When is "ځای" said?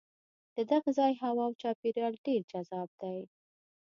0.99-1.11